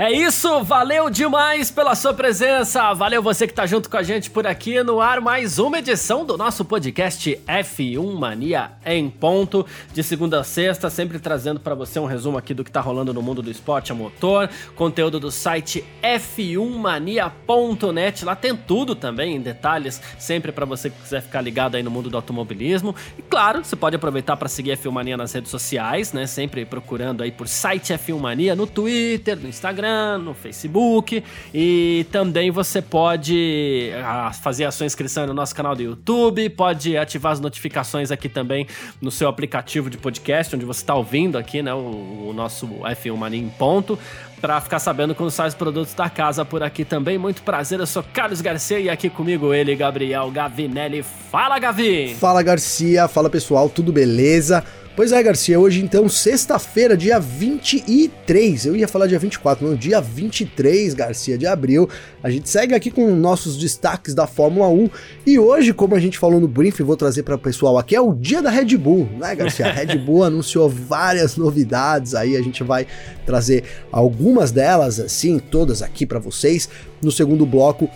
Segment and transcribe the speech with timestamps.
[0.00, 2.94] É isso, valeu demais pela sua presença.
[2.94, 6.24] Valeu você que tá junto com a gente por aqui no ar mais uma edição
[6.24, 11.98] do nosso podcast F1 Mania em ponto, de segunda a sexta, sempre trazendo para você
[11.98, 15.32] um resumo aqui do que tá rolando no mundo do esporte a motor, conteúdo do
[15.32, 18.24] site f1mania.net.
[18.24, 21.90] Lá tem tudo também em detalhes, sempre para você que quiser ficar ligado aí no
[21.90, 22.94] mundo do automobilismo.
[23.18, 26.24] E claro, você pode aproveitar para seguir a F1 Mania nas redes sociais, né?
[26.28, 32.06] Sempre procurando aí por site F1 Mania no Twitter, no Instagram Instagram, no Facebook e
[32.12, 37.32] também você pode ah, fazer a sua inscrição no nosso canal do YouTube, pode ativar
[37.32, 38.66] as notificações aqui também
[39.00, 43.16] no seu aplicativo de podcast, onde você está ouvindo aqui, né, o, o nosso F1
[43.16, 43.98] Mania em ponto
[44.40, 47.18] para ficar sabendo quando sai os produtos da casa por aqui também.
[47.18, 51.02] Muito prazer, eu sou Carlos Garcia e aqui comigo ele, Gabriel Gavinelli.
[51.02, 52.14] Fala, Gavi!
[52.14, 53.08] Fala, Garcia.
[53.08, 53.68] Fala, pessoal.
[53.68, 54.64] Tudo beleza?
[54.96, 60.00] Pois é, Garcia, hoje então, sexta-feira, dia 23, eu ia falar dia 24, não, dia
[60.00, 61.88] 23, Garcia, de abril,
[62.20, 64.90] a gente segue aqui com nossos destaques da Fórmula 1
[65.24, 68.00] e hoje, como a gente falou no briefing, vou trazer para o pessoal aqui, é
[68.00, 69.66] o dia da Red Bull, né, Garcia?
[69.66, 72.84] A Red Bull anunciou várias novidades aí, a gente vai
[73.24, 76.68] trazer algumas delas, assim, todas aqui para vocês.
[77.00, 77.88] No segundo bloco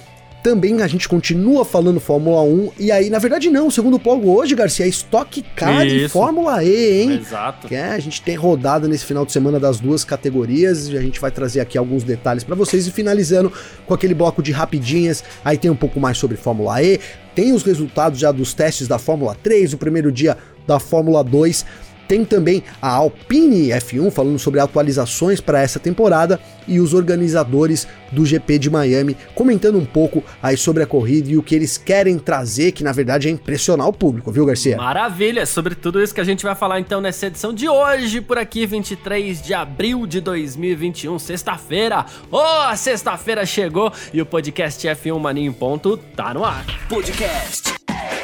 [0.42, 2.72] também a gente continua falando Fórmula 1.
[2.78, 3.68] E aí, na verdade, não.
[3.68, 7.12] O segundo pogo hoje, Garcia, é Stock Car e Fórmula E, hein?
[7.12, 7.68] Exato.
[7.68, 10.88] Que é, a gente tem rodada nesse final de semana das duas categorias.
[10.88, 12.86] E a gente vai trazer aqui alguns detalhes para vocês.
[12.86, 13.52] E finalizando
[13.86, 15.22] com aquele bloco de rapidinhas.
[15.44, 16.98] Aí tem um pouco mais sobre Fórmula E.
[17.34, 21.64] Tem os resultados já dos testes da Fórmula 3, o primeiro dia da Fórmula 2.
[22.12, 26.38] Tem também a Alpine F1 falando sobre atualizações para essa temporada
[26.68, 31.38] e os organizadores do GP de Miami comentando um pouco aí sobre a corrida e
[31.38, 34.76] o que eles querem trazer, que na verdade é impressionar o público, viu, Garcia?
[34.76, 38.36] Maravilha, sobre tudo isso que a gente vai falar então nessa edição de hoje, por
[38.36, 42.04] aqui, 23 de abril de 2021, sexta-feira.
[42.30, 46.66] Oh, sexta-feira chegou e o podcast F1 Mania em ponto tá no ar.
[46.90, 47.72] Podcast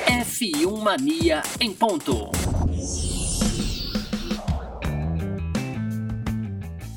[0.06, 2.30] F1 Mania em ponto.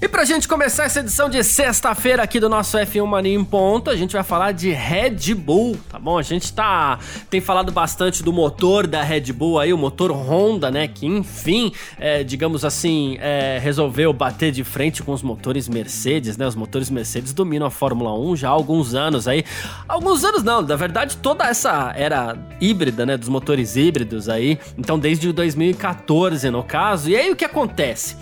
[0.03, 3.87] E pra gente começar essa edição de sexta-feira aqui do nosso F1 Mania em ponto,
[3.91, 6.17] a gente vai falar de Red Bull, tá bom?
[6.17, 6.97] A gente tá
[7.29, 11.71] tem falado bastante do motor da Red Bull aí, o motor Honda, né, que enfim,
[11.99, 16.47] é, digamos assim, é, resolveu bater de frente com os motores Mercedes, né?
[16.47, 19.45] Os motores Mercedes dominam a Fórmula 1 já há alguns anos aí.
[19.87, 24.57] Alguns anos não, na verdade toda essa era híbrida, né, dos motores híbridos aí.
[24.75, 27.07] Então desde 2014 no caso.
[27.07, 28.15] E aí o que acontece?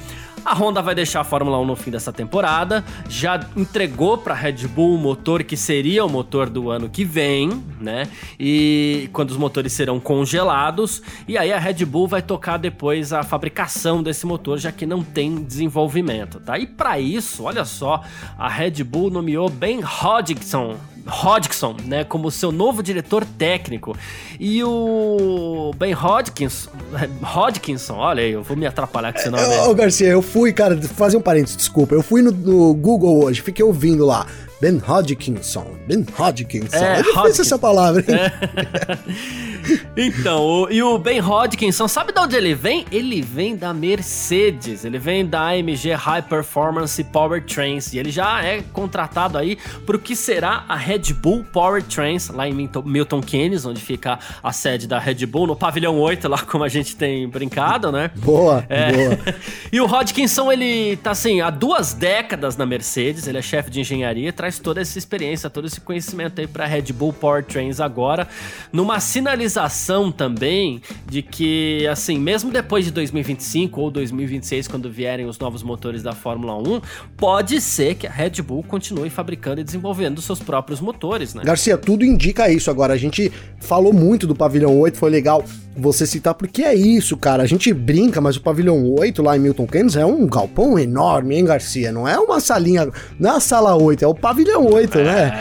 [0.45, 4.37] A Honda vai deixar a Fórmula 1 no fim dessa temporada, já entregou para a
[4.37, 8.07] Red Bull o motor que seria o motor do ano que vem, né?
[8.39, 13.23] E quando os motores serão congelados, e aí a Red Bull vai tocar depois a
[13.23, 16.57] fabricação desse motor, já que não tem desenvolvimento, tá?
[16.57, 18.03] E para isso, olha só,
[18.37, 20.77] a Red Bull nomeou Ben Hodgson
[21.09, 23.95] Hodgson, né, como seu novo diretor técnico.
[24.39, 26.69] E o Ben Hodgkinson,
[27.21, 29.43] Hodgkinson, olha aí, eu vou me atrapalhar com esse nome.
[29.67, 31.93] Ô, Garcia, eu fui, cara, fazer um parênteses, desculpa.
[31.95, 34.25] Eu fui no, no Google hoje, fiquei ouvindo lá.
[34.61, 35.65] Ben Hodgkinson.
[35.87, 36.75] Ben Hodgkinson.
[36.75, 38.15] É, é difícil essa palavra, hein?
[38.15, 39.39] É.
[39.95, 42.85] então, o, e o Ben Hodgkinson, sabe de onde ele vem?
[42.91, 48.61] Ele vem da Mercedes, ele vem da AMG High Performance Powertrains e ele já é
[48.73, 53.65] contratado aí para o que será a Red Bull Powertrains lá em Milton, Milton Keynes,
[53.65, 57.27] onde fica a sede da Red Bull, no pavilhão 8, lá como a gente tem
[57.27, 58.11] brincado, né?
[58.15, 58.91] Boa, é.
[58.91, 59.19] boa.
[59.71, 63.81] e o Hodgkinson, ele tá assim, há duas décadas na Mercedes, ele é chefe de
[63.81, 68.27] engenharia, traz toda essa experiência, todo esse conhecimento aí para Red Bull Powertrains agora,
[68.71, 75.25] numa sinalização sensação também de que, assim, mesmo depois de 2025 ou 2026, quando vierem
[75.25, 76.81] os novos motores da Fórmula 1,
[77.17, 81.43] pode ser que a Red Bull continue fabricando e desenvolvendo seus próprios motores, né?
[81.43, 82.69] Garcia, tudo indica isso.
[82.69, 85.43] Agora, a gente falou muito do pavilhão 8, foi legal
[85.75, 87.43] você citar, porque é isso, cara.
[87.43, 91.35] A gente brinca, mas o pavilhão 8 lá em Milton Keynes é um galpão enorme,
[91.35, 91.91] hein, Garcia?
[91.91, 95.31] Não é uma salinha, não é a sala 8, é o pavilhão 8, é, né?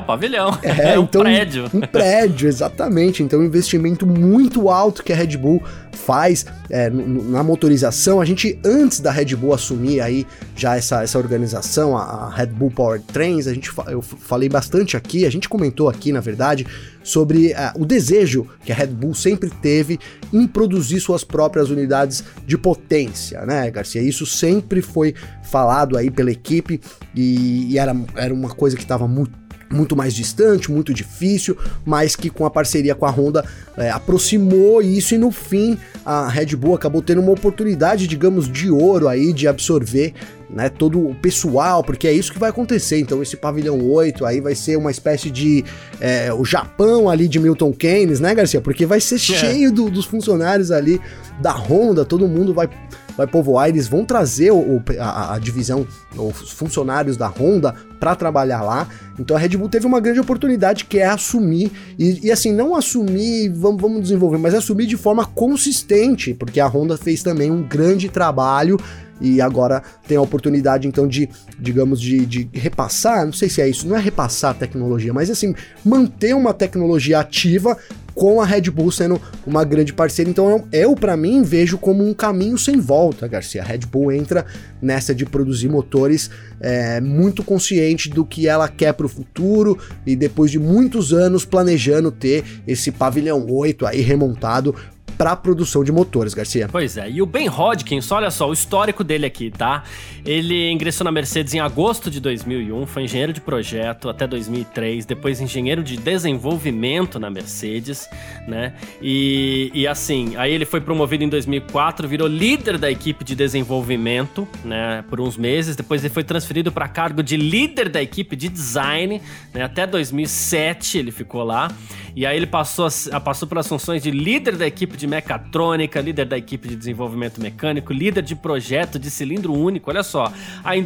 [0.00, 0.58] O pavilhão.
[0.62, 1.70] É, é um então, prédio.
[1.72, 3.22] Um prédio, exatamente.
[3.22, 5.62] Então, investimento muito alto que a Red Bull
[5.92, 8.20] faz é, na motorização.
[8.20, 10.26] A gente, antes da Red Bull assumir aí
[10.56, 15.26] já essa, essa organização, a, Red Bull Power Trains, a gente, eu falei bastante aqui,
[15.26, 16.66] a gente comentou aqui, na verdade,
[17.02, 19.98] sobre uh, o desejo que a Red Bull sempre teve
[20.32, 24.00] em produzir suas próprias unidades de potência, né, Garcia?
[24.00, 26.80] Isso sempre foi falado aí pela equipe
[27.14, 29.40] e, e era, era uma coisa que estava muito
[29.72, 33.44] muito mais distante, muito difícil, mas que com a parceria com a Honda
[33.76, 38.70] é, aproximou isso e no fim a Red Bull acabou tendo uma oportunidade, digamos, de
[38.70, 40.12] ouro aí de absorver
[40.48, 42.98] né, todo o pessoal, porque é isso que vai acontecer.
[42.98, 45.64] Então, esse pavilhão 8 aí vai ser uma espécie de
[46.00, 48.60] é, o Japão ali de Milton Keynes, né, Garcia?
[48.60, 49.18] Porque vai ser é.
[49.18, 51.00] cheio do, dos funcionários ali
[51.40, 52.68] da Honda, todo mundo vai
[53.16, 55.86] vai povoar, eles vão trazer o, a, a, divisão,
[56.16, 58.88] os funcionários da Honda para trabalhar lá.
[59.18, 62.74] Então a Red Bull teve uma grande oportunidade que é assumir, e, e assim, não
[62.74, 67.62] assumir, vamos, vamos desenvolver, mas assumir de forma consistente, porque a Honda fez também um
[67.62, 68.78] grande trabalho
[69.20, 73.68] e agora tem a oportunidade então de, digamos, de, de, repassar, não sei se é
[73.68, 75.54] isso, não é repassar tecnologia, mas assim,
[75.84, 77.76] manter uma tecnologia ativa
[78.20, 80.30] com a Red Bull sendo uma grande parceira.
[80.30, 83.62] Então eu, para mim vejo como um caminho sem volta, Garcia.
[83.62, 84.44] A Red Bull entra
[84.82, 86.30] nessa de produzir motores
[86.60, 91.46] é, muito consciente do que ela quer para o futuro e depois de muitos anos
[91.46, 94.74] planejando ter esse pavilhão 8 aí remontado
[95.20, 96.66] para a produção de motores, Garcia.
[96.72, 99.84] Pois é, e o Ben Hodgkins, olha só, o histórico dele aqui, tá?
[100.24, 105.38] Ele ingressou na Mercedes em agosto de 2001, foi engenheiro de projeto até 2003, depois
[105.38, 108.08] engenheiro de desenvolvimento na Mercedes,
[108.48, 108.72] né?
[109.02, 114.48] E, e assim, aí ele foi promovido em 2004, virou líder da equipe de desenvolvimento,
[114.64, 118.48] né, por uns meses, depois ele foi transferido para cargo de líder da equipe de
[118.48, 119.20] design,
[119.52, 121.70] né, até 2007 ele ficou lá.
[122.14, 126.26] E aí ele passou, a, passou pelas funções de líder da equipe de mecatrônica, líder
[126.26, 130.32] da equipe de desenvolvimento mecânico, líder de projeto de cilindro único, olha só.
[130.64, 130.84] Aí em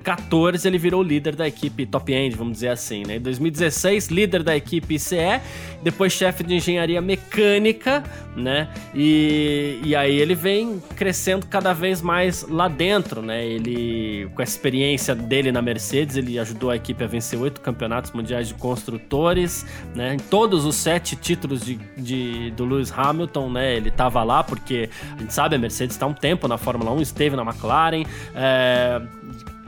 [0.00, 3.16] 2014 ele virou líder da equipe top end, vamos dizer assim, né?
[3.16, 5.40] Em 2016, líder da equipe ICE,
[5.82, 8.02] depois chefe de engenharia mecânica,
[8.34, 8.68] né?
[8.94, 13.46] E, e aí ele vem crescendo cada vez mais lá dentro, né?
[13.46, 18.12] Ele, com a experiência dele na Mercedes, ele ajudou a equipe a vencer oito campeonatos
[18.12, 20.14] mundiais de construtores, né?
[20.14, 23.76] Em todos os sete títulos de, de, do Lewis Hamilton, né?
[23.76, 27.02] Ele tava lá porque a gente sabe, a Mercedes está um tempo na Fórmula 1,
[27.02, 28.04] esteve na McLaren,
[28.34, 29.00] é,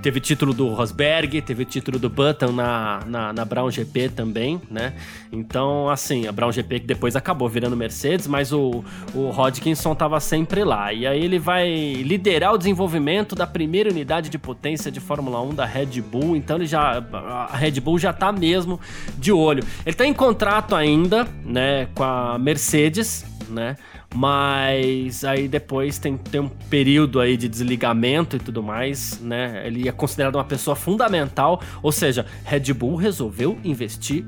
[0.02, 4.94] Teve título do Rosberg, teve título do Button na, na, na, Brown GP também, né?
[5.30, 8.84] Então, assim, a Brown GP que depois acabou virando Mercedes, mas o,
[9.14, 10.92] o Hodgkinson tava sempre lá.
[10.92, 11.68] E aí ele vai
[12.02, 16.34] liderar o desenvolvimento da primeira unidade de potência de Fórmula 1 da Red Bull.
[16.34, 17.00] Então ele já.
[17.52, 18.80] A Red Bull já tá mesmo
[19.16, 19.64] de olho.
[19.86, 23.76] Ele tá em contrato ainda, né, com a Mercedes, né?
[24.14, 29.66] Mas aí depois tem, tem um período aí de desligamento e tudo mais, né?
[29.66, 34.24] Ele é considerado uma pessoa fundamental, ou seja, Red Bull resolveu investir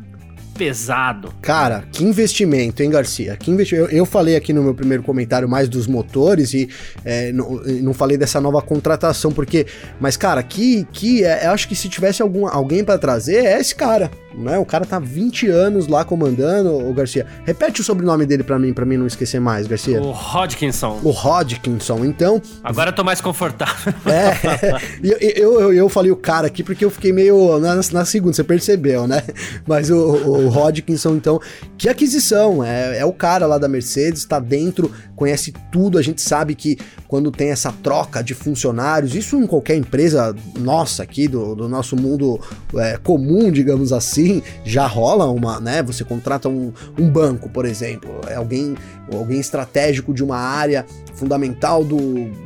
[0.56, 1.32] pesado.
[1.42, 3.36] Cara, que investimento, hein, Garcia?
[3.36, 3.90] Que investimento.
[3.90, 6.68] Eu, eu falei aqui no meu primeiro comentário mais dos motores e
[7.04, 9.66] é, não, não falei dessa nova contratação, porque.
[10.00, 13.60] Mas, cara, que, que é, eu acho que se tivesse algum, alguém para trazer, é
[13.60, 14.58] esse cara né?
[14.58, 17.26] O cara tá 20 anos lá comandando, o Garcia.
[17.44, 20.00] Repete o sobrenome dele para mim, para mim não esquecer mais, Garcia.
[20.00, 21.00] O Hodgkinson.
[21.02, 22.42] O Hodgkinson, então.
[22.62, 23.94] Agora eu tô mais confortável.
[24.14, 28.04] É, eu, eu, eu, eu, falei o cara aqui porque eu fiquei meio na, na
[28.04, 29.22] segunda, você percebeu, né?
[29.66, 31.40] Mas o, o Hodgkinson, então,
[31.76, 36.20] que aquisição, é, é o cara lá da Mercedes, tá dentro, conhece tudo, a gente
[36.20, 41.54] sabe que quando tem essa troca de funcionários, isso em qualquer empresa nossa aqui, do,
[41.54, 42.40] do nosso mundo
[42.76, 45.82] é, comum, digamos assim, assim, já rola uma, né?
[45.82, 48.76] Você contrata um, um banco, por exemplo, é alguém,
[49.12, 51.96] alguém estratégico de uma área fundamental do,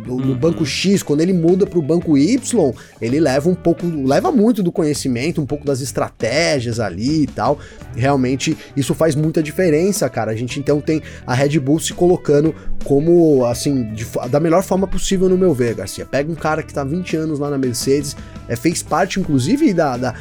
[0.05, 0.21] do, uhum.
[0.21, 4.31] do banco X, quando ele muda para o banco Y, ele leva um pouco, leva
[4.31, 7.59] muito do conhecimento, um pouco das estratégias ali e tal.
[7.97, 10.33] Realmente isso faz muita diferença, cara.
[10.33, 14.87] A gente então tem a Red Bull se colocando como, assim, de, da melhor forma
[14.87, 16.05] possível no meu ver, Garcia.
[16.05, 18.17] Pega um cara que tá 20 anos lá na Mercedes,
[18.49, 20.15] é, fez parte inclusive da, da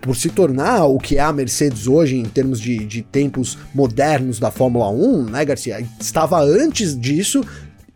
[0.00, 4.38] por se tornar o que é a Mercedes hoje em termos de, de tempos modernos
[4.38, 5.84] da Fórmula 1, né, Garcia?
[6.00, 7.44] Estava antes disso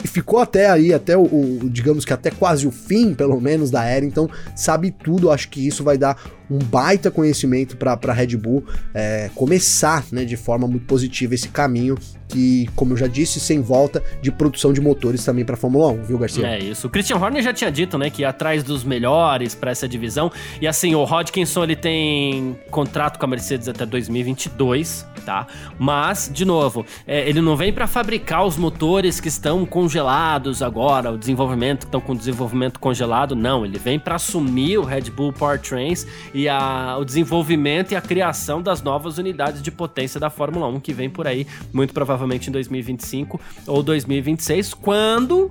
[0.05, 3.71] e ficou até aí, até o, o, digamos que até quase o fim, pelo menos,
[3.71, 6.17] da era, então sabe tudo, acho que isso vai dar
[6.51, 11.49] um baita conhecimento para a Red Bull é, começar né, de forma muito positiva esse
[11.49, 11.97] caminho
[12.33, 16.03] que, como eu já disse, sem volta de produção de motores também para Fórmula 1,
[16.05, 16.47] viu, Garcia?
[16.47, 16.87] É isso.
[16.87, 20.33] O Christian Horner já tinha dito, né, que atrás dos melhores para essa divisão.
[20.61, 25.47] E assim, o Hodgkinson ele tem contrato com a Mercedes até 2022, tá?
[25.79, 31.13] Mas, de novo, é, ele não vem para fabricar os motores que estão congelados agora,
[31.13, 33.65] o desenvolvimento que estão com desenvolvimento congelado, não.
[33.65, 38.63] Ele vem para assumir o Red Bull Powertrains e a, o desenvolvimento e a criação
[38.63, 42.53] das novas unidades de potência da Fórmula 1 que vem por aí, muito provavelmente em
[42.53, 45.51] 2025 ou 2026, quando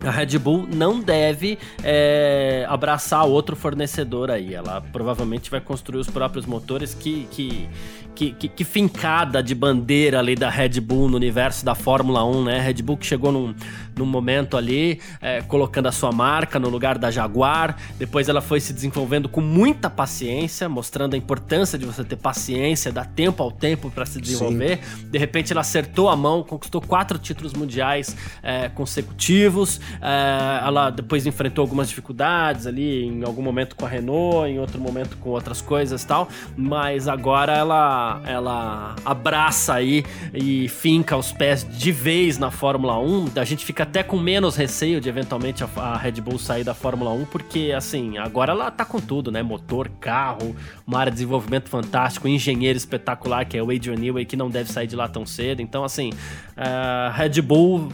[0.00, 4.54] a Red Bull não deve é, abraçar outro fornecedor aí.
[4.54, 7.68] Ela provavelmente vai construir os próprios motores que, que,
[8.18, 12.44] que, que, que fincada de bandeira ali da Red Bull no universo da Fórmula 1,
[12.44, 12.60] né?
[12.60, 13.54] Red Bull que chegou num,
[13.96, 17.76] num momento ali é, colocando a sua marca no lugar da Jaguar.
[17.96, 22.90] Depois ela foi se desenvolvendo com muita paciência, mostrando a importância de você ter paciência,
[22.90, 24.80] dar tempo ao tempo para se desenvolver.
[24.82, 25.10] Sim.
[25.10, 29.80] De repente ela acertou a mão, conquistou quatro títulos mundiais é, consecutivos.
[30.02, 34.80] É, ela depois enfrentou algumas dificuldades ali, em algum momento com a Renault, em outro
[34.80, 36.28] momento com outras coisas tal.
[36.56, 43.32] Mas agora ela ela, abraça aí e finca os pés de vez na Fórmula 1,
[43.36, 46.74] a gente fica até com menos receio de eventualmente a, a Red Bull sair da
[46.74, 49.42] Fórmula 1, porque assim, agora ela tá com tudo, né?
[49.42, 50.54] Motor, carro,
[50.86, 54.70] uma área de desenvolvimento fantástico, engenheiro espetacular que é o Adrian Newey, que não deve
[54.72, 55.60] sair de lá tão cedo.
[55.60, 56.12] Então, assim,
[56.56, 57.88] a Red Bull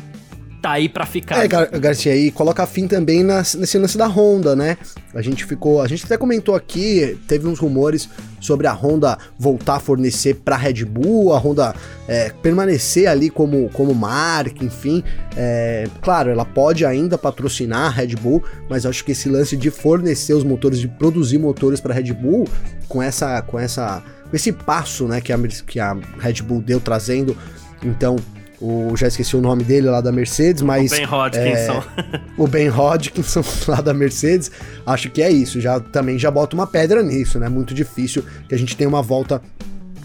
[0.65, 1.45] tá aí para ficar.
[1.45, 4.79] É, Gar Garcia, e coloca fim também nas, nesse lance da Honda, né?
[5.13, 8.09] A gente ficou, a gente até comentou aqui, teve uns rumores
[8.41, 11.75] sobre a Honda voltar a fornecer para Red Bull, a Honda
[12.09, 15.05] é, permanecer ali como, como marca, enfim.
[15.37, 19.71] É, claro, ela pode ainda patrocinar a Red Bull, mas acho que esse lance de
[19.71, 22.49] fornecer os motores, de produzir motores para Red Bull,
[22.89, 26.81] com essa, com essa, com esse passo, né, que a, que a Red Bull deu
[26.81, 27.37] trazendo,
[27.83, 28.17] então
[28.61, 30.93] o, já esqueci o nome dele lá da Mercedes, mas.
[30.93, 31.83] O Ben Hodgkinson.
[31.97, 34.51] É, o Ben Hodgkinson lá da Mercedes.
[34.87, 35.61] Acho que é isso.
[35.61, 37.49] Já também já bota uma pedra nisso, né?
[37.49, 39.43] Muito difícil que a gente tenha uma volta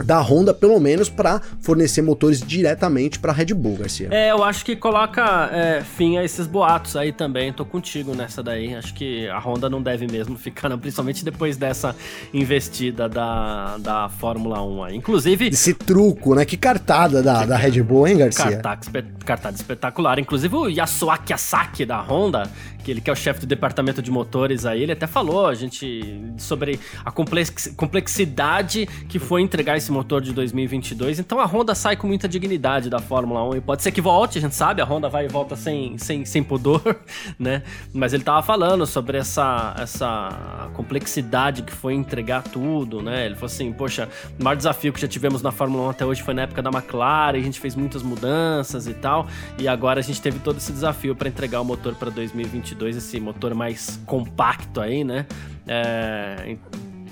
[0.03, 4.09] da Honda, pelo menos para fornecer motores diretamente para Red Bull, Garcia.
[4.11, 7.51] É, eu acho que coloca é, fim a esses boatos aí também.
[7.51, 8.75] Tô contigo nessa daí.
[8.75, 11.95] Acho que a Honda não deve mesmo ficar, não, principalmente depois dessa
[12.33, 14.95] investida da, da Fórmula 1 aí.
[14.95, 15.47] Inclusive.
[15.47, 16.45] Esse truco, né?
[16.45, 18.57] Que cartada da, da Red Bull, hein, Garcia?
[18.57, 20.19] Cartada, cartada espetacular.
[20.19, 22.49] Inclusive o Yasuaki Asaki da Honda,
[22.91, 26.01] ele que é o chefe do departamento de motores aí, ele até falou a gente
[26.37, 31.19] sobre a complexidade que foi entregar esse motor de 2022.
[31.19, 34.37] Então a Honda sai com muita dignidade da Fórmula 1 e pode ser que volte,
[34.37, 36.81] a gente sabe, a Honda vai e volta sem, sem, sem pudor,
[37.37, 37.63] né?
[37.93, 43.25] Mas ele tava falando sobre essa, essa complexidade que foi entregar tudo, né?
[43.25, 46.23] Ele falou assim, poxa, o maior desafio que já tivemos na Fórmula 1 até hoje
[46.23, 49.27] foi na época da McLaren, a gente fez muitas mudanças e tal,
[49.57, 53.19] e agora a gente teve todo esse desafio para entregar o motor para 2022, esse
[53.19, 55.25] motor mais compacto aí, né?
[55.67, 56.55] É,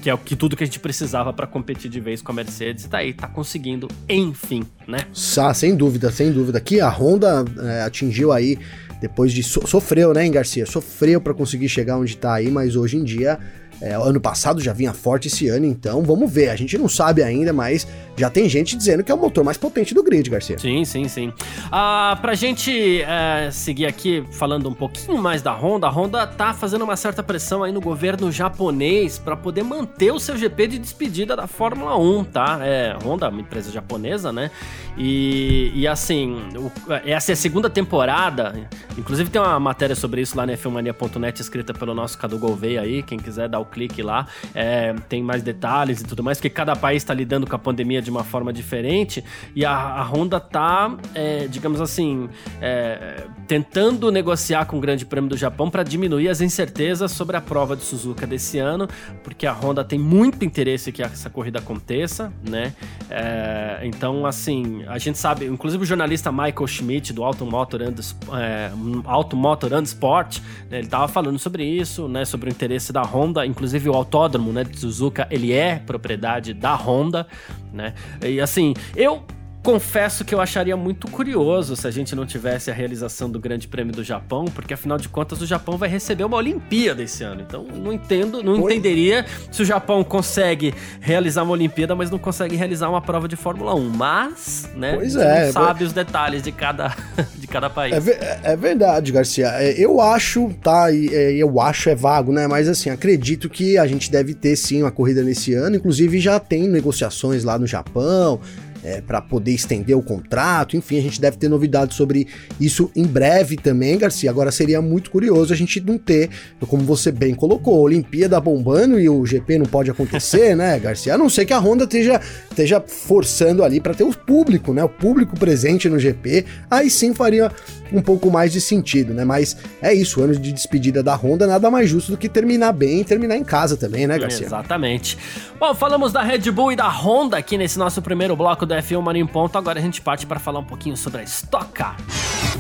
[0.02, 2.36] que é o que tudo que a gente precisava para competir de vez com a
[2.36, 5.00] Mercedes e tá aí, tá conseguindo, enfim, né?
[5.38, 6.60] Ah, sem dúvida, sem dúvida.
[6.60, 8.58] Que a Honda é, atingiu aí
[9.02, 10.66] depois de so sofreu, né, hein, Garcia?
[10.66, 13.40] Sofreu para conseguir chegar onde tá aí, mas hoje em dia
[13.82, 16.50] é, ano passado já vinha forte esse ano, então vamos ver.
[16.50, 19.58] A gente não sabe ainda, mas já tem gente dizendo que é o motor mais
[19.58, 20.58] potente do grid, Garcia.
[20.58, 21.32] Sim, sim, sim.
[21.72, 26.54] Ah, pra gente é, seguir aqui falando um pouquinho mais da Honda, a Honda tá
[26.54, 30.80] fazendo uma certa pressão aí no governo japonês para poder manter o seu GP de
[30.80, 32.60] despedida da Fórmula 1, tá?
[32.62, 34.50] É, Honda, uma empresa japonesa, né?
[34.98, 36.72] E, e assim, o,
[37.06, 38.68] essa é a segunda temporada.
[38.98, 43.04] Inclusive tem uma matéria sobre isso lá na Filmania.net escrita pelo nosso Cadu Gouveia aí,
[43.04, 44.28] quem quiser dar o clique lá.
[44.54, 48.02] É, tem mais detalhes e tudo mais, porque cada país está lidando com a pandemia
[48.02, 49.24] de uma forma diferente
[49.56, 52.30] e a, a Honda tá, é, digamos assim,
[52.62, 57.42] é, tentando negociar com o Grande Prêmio do Japão para diminuir as incertezas sobre a
[57.42, 58.88] prova de Suzuka desse ano,
[59.24, 62.74] porque a Honda tem muito interesse que essa corrida aconteça, né?
[63.10, 67.96] É, então, assim, a gente sabe, inclusive o jornalista Michael Schmidt do Auto Motor and,
[68.38, 68.72] é,
[69.06, 69.38] Auto
[69.74, 72.26] and Sport, né, ele tava falando sobre isso, né?
[72.26, 74.64] Sobre o interesse da Honda, inclusive o autódromo, né?
[74.64, 77.26] De Suzuka, ele é propriedade da Honda,
[77.74, 77.96] né?
[78.24, 79.24] E assim, eu
[79.68, 83.68] confesso que eu acharia muito curioso se a gente não tivesse a realização do Grande
[83.68, 87.42] Prêmio do Japão, porque afinal de contas o Japão vai receber uma Olimpíada esse ano.
[87.46, 88.72] Então não entendo, não Oi?
[88.72, 93.36] entenderia se o Japão consegue realizar uma Olimpíada, mas não consegue realizar uma prova de
[93.36, 93.90] Fórmula 1.
[93.90, 96.96] Mas, né, pois é, sabe os detalhes de cada,
[97.36, 98.08] de cada país.
[98.08, 99.50] É, é verdade, Garcia.
[99.56, 100.88] É, eu acho, tá?
[100.94, 102.48] É, eu acho é vago, né?
[102.48, 105.76] Mas assim, acredito que a gente deve ter sim uma corrida nesse ano.
[105.76, 108.40] Inclusive já tem negociações lá no Japão
[108.88, 112.26] é, para poder estender o contrato, enfim, a gente deve ter novidades sobre
[112.58, 114.30] isso em breve também, Garcia.
[114.30, 116.30] Agora seria muito curioso a gente não ter,
[116.68, 121.16] como você bem colocou, a Olimpíada bombando e o GP não pode acontecer, né, Garcia?
[121.16, 124.82] A não ser que a Honda esteja, esteja forçando ali para ter o público, né?
[124.86, 127.52] O público presente no GP, aí sim faria
[127.92, 129.24] um pouco mais de sentido, né?
[129.24, 133.02] Mas é isso, ano de despedida da Honda, nada mais justo do que terminar bem
[133.02, 134.46] e terminar em casa também, né, Garcia?
[134.46, 135.18] Exatamente.
[135.60, 139.02] Bom, falamos da Red Bull e da Honda aqui nesse nosso primeiro bloco do F1
[139.02, 139.58] Mania em Ponto.
[139.58, 141.98] Agora a gente parte para falar um pouquinho sobre a Stock Car.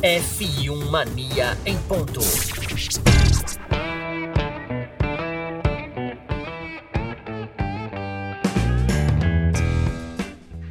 [0.01, 2.19] F1 Mania em Ponto.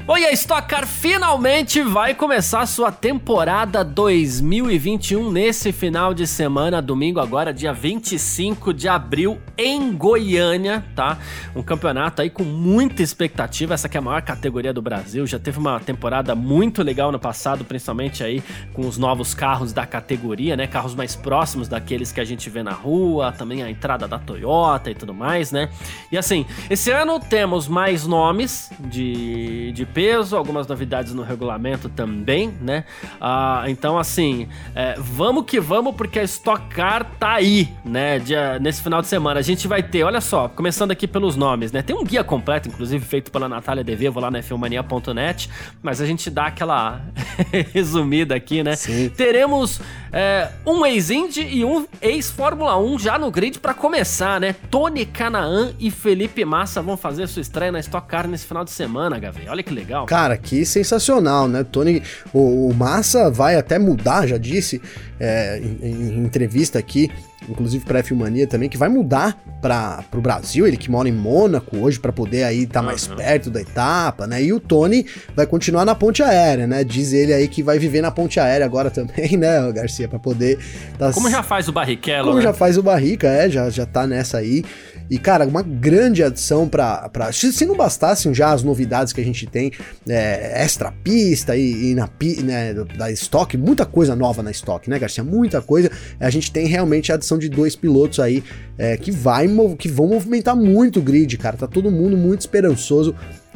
[0.09, 7.21] E a Stock Car finalmente vai começar sua temporada 2021 nesse final de semana, domingo
[7.21, 11.19] agora, dia 25 de abril, em Goiânia, tá?
[11.55, 15.39] Um campeonato aí com muita expectativa, essa que é a maior categoria do Brasil, já
[15.39, 20.57] teve uma temporada muito legal no passado, principalmente aí com os novos carros da categoria,
[20.57, 20.67] né?
[20.67, 24.91] Carros mais próximos daqueles que a gente vê na rua, também a entrada da Toyota
[24.91, 25.69] e tudo mais, né?
[26.11, 32.53] E assim, esse ano temos mais nomes de, de peso, algumas novidades no regulamento também,
[32.61, 32.85] né?
[33.19, 38.19] Ah, então, assim, é, vamos que vamos, porque a Stock Car tá aí, né?
[38.19, 39.41] Dia, nesse final de semana.
[39.41, 41.81] A gente vai ter, olha só, começando aqui pelos nomes, né?
[41.81, 45.49] Tem um guia completo, inclusive, feito pela Natália Devevo lá na filmania.net,
[45.83, 47.01] mas a gente dá aquela
[47.73, 48.77] resumida aqui, né?
[48.77, 49.09] Sim.
[49.09, 49.81] Teremos
[50.13, 54.55] é, um ex-Indy e um ex-Fórmula 1 já no grid para começar, né?
[54.71, 58.71] Tony Canaan e Felipe Massa vão fazer sua estreia na Stock Car nesse final de
[58.71, 59.49] semana, Gavi.
[59.49, 60.07] Olha que legal legal.
[60.07, 61.65] Cara, que sensacional, né?
[61.65, 62.03] Tony,
[62.33, 64.83] o, o Massa vai até mudar, já disse
[65.19, 67.11] é, em, em, entrevista aqui,
[67.49, 71.13] inclusive para F Mania também, que vai mudar para o Brasil, ele que mora em
[71.13, 72.87] Mônaco hoje para poder aí estar tá uhum.
[72.87, 74.43] mais perto da etapa, né?
[74.43, 76.85] E o Tony vai continuar na ponte aérea, né?
[76.85, 80.59] Diz ele aí que vai viver na ponte aérea agora também, né, Garcia, para poder
[80.99, 81.13] tá...
[81.13, 82.43] Como já faz o Barrichello, Como né?
[82.43, 84.65] já faz o Barrica, é, já já tá nessa aí.
[85.11, 87.11] E, cara, uma grande adição para.
[87.33, 89.73] Se não bastassem já as novidades que a gente tem,
[90.09, 92.09] é, extra pista e, e na
[92.43, 95.23] né, da estoque, muita coisa nova na estoque, né, Garcia?
[95.23, 95.91] Muita coisa.
[96.19, 98.43] A gente tem realmente a adição de dois pilotos aí
[98.79, 99.49] é, que, vai,
[99.79, 101.57] que vão movimentar muito o grid, cara.
[101.57, 103.15] Tá todo mundo muito esperançoso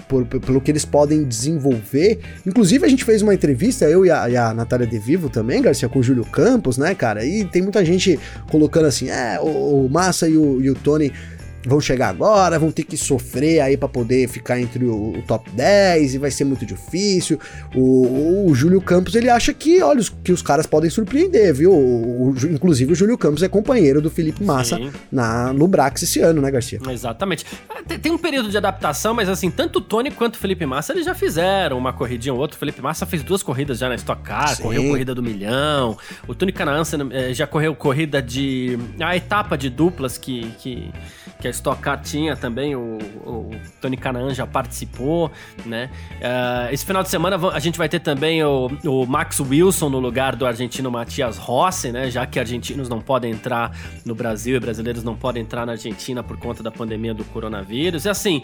[0.08, 2.20] por, pelo que eles podem desenvolver.
[2.46, 5.62] Inclusive, a gente fez uma entrevista, eu e a, e a Natália De Vivo também,
[5.62, 7.24] Garcia, com o Júlio Campos, né, cara?
[7.24, 8.18] E tem muita gente
[8.50, 11.12] colocando assim: é, o, o Massa e o, e o Tony
[11.66, 15.50] vão chegar agora, vão ter que sofrer aí para poder ficar entre o, o, top
[15.50, 17.38] 10 e vai ser muito difícil.
[17.74, 21.72] O, o, Júlio Campos ele acha que, olha, que os caras podem surpreender, viu?
[21.72, 24.78] O, inclusive o Júlio Campos é companheiro do Felipe Massa
[25.10, 26.80] na, no Brax esse ano, né, Garcia?
[26.90, 27.44] Exatamente.
[27.88, 30.92] É, tem um período de adaptação, mas assim, tanto o Tony quanto o Felipe Massa
[30.92, 32.56] eles já fizeram uma corridinha ou outra.
[32.56, 34.62] O Felipe Massa fez duas corridas já na Stock Car, Sim.
[34.62, 35.96] correu corrida do milhão.
[36.26, 38.78] O Tony Canaan eh, já correu corrida de.
[39.00, 40.50] a etapa de duplas que.
[40.58, 40.90] que
[41.40, 43.50] que a Stock Car tinha também, o, o
[43.80, 45.30] Tony Canaan já participou,
[45.64, 45.90] né?
[46.16, 49.98] Uh, esse final de semana a gente vai ter também o, o, Max Wilson no
[49.98, 52.10] lugar do argentino Matias Rossi, né?
[52.10, 56.22] Já que argentinos não podem entrar no Brasil e brasileiros não podem entrar na Argentina
[56.22, 58.04] por conta da pandemia do coronavírus.
[58.04, 58.42] E assim,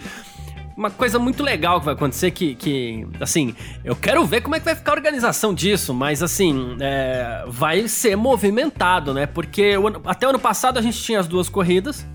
[0.76, 4.58] uma coisa muito legal que vai acontecer que, que assim, eu quero ver como é
[4.58, 9.26] que vai ficar a organização disso, mas assim, é, vai ser movimentado, né?
[9.26, 12.06] Porque o, até o ano passado a gente tinha as duas corridas,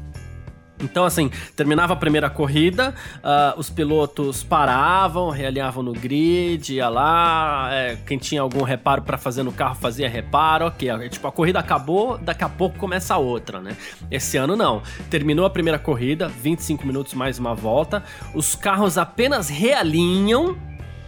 [0.81, 7.69] então, assim, terminava a primeira corrida, uh, os pilotos paravam, realinhavam no grid, ia lá,
[7.71, 11.09] é, quem tinha algum reparo para fazer no carro fazia reparo, ok.
[11.09, 13.75] Tipo, a corrida acabou, daqui a pouco começa a outra, né?
[14.09, 14.81] Esse ano não.
[15.09, 20.57] Terminou a primeira corrida, 25 minutos mais uma volta, os carros apenas realinham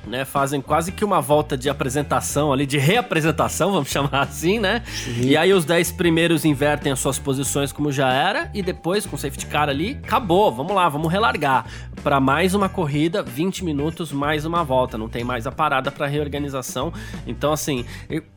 [0.06, 0.26] né?
[0.26, 4.84] Fazem quase que uma volta de apresentação ali, de reapresentação, vamos chamar assim, né?
[5.22, 9.16] E aí os 10 primeiros invertem as suas posições como já era, e depois, com
[9.16, 11.66] o safety car ali, acabou, vamos lá, vamos relargar.
[12.04, 16.06] Para mais uma corrida, 20 minutos, mais uma volta, não tem mais a parada para
[16.08, 16.92] reorganização.
[17.26, 17.86] Então, assim,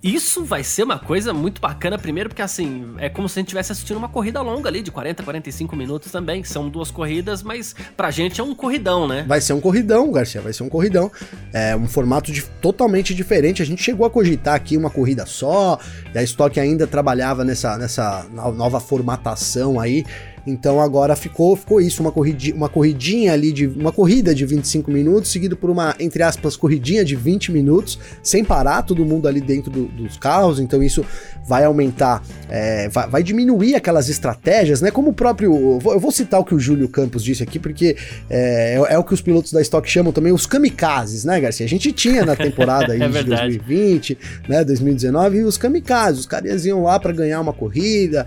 [0.02, 3.48] isso vai ser uma coisa muito bacana, primeiro, porque assim, é como se a gente
[3.48, 6.44] estivesse assistindo uma corrida longa ali, de 40, 45 minutos também.
[6.44, 9.24] São duas corridas, mas pra gente é um corridão, né?
[9.26, 11.10] Vai ser um corridão, Garcia, vai ser um corridão.
[11.58, 13.62] É um formato de, totalmente diferente.
[13.62, 15.78] A gente chegou a cogitar aqui uma corrida só,
[16.14, 20.04] e a Stock ainda trabalhava nessa, nessa nova formatação aí
[20.46, 24.90] Então agora ficou, ficou isso, uma, corridi, uma corridinha ali de uma corrida de 25
[24.90, 29.40] minutos, seguido por uma, entre aspas, corridinha de 20 minutos, sem parar, todo mundo ali
[29.40, 30.60] dentro do, dos carros.
[30.60, 31.04] Então isso
[31.46, 34.90] vai aumentar, é, vai, vai, diminuir aquelas estratégias, né?
[34.90, 35.80] Como o próprio.
[35.84, 37.96] Eu vou citar o que o Júlio Campos disse aqui, porque
[38.30, 41.66] é, é, é o que os pilotos da Stock chamam também os kamikazes, né, Garcia?
[41.66, 46.26] A gente tinha na temporada aí é de 2020, né, 2019, e os kamikazes, os
[46.26, 48.26] caras iam lá para ganhar uma corrida,